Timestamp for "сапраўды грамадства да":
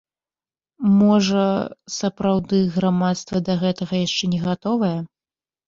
1.97-3.59